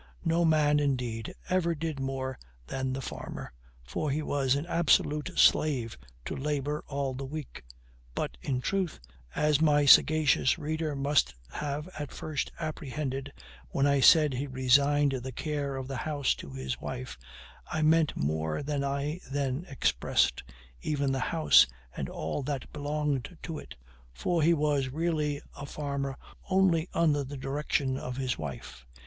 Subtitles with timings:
[0.25, 3.53] No man, indeed, ever did more than the farmer,
[3.83, 7.63] for he was an absolute slave to labor all the week;
[8.15, 8.99] but in truth,
[9.35, 13.31] as my sagacious reader must have at first apprehended,
[13.69, 17.15] when I said he resigned the care of the house to his wife,
[17.71, 20.41] I meant more than I then expressed,
[20.81, 23.75] even the house and all that belonged to it;
[24.11, 26.17] for he was really a farmer
[26.49, 28.87] only under the direction of his wife.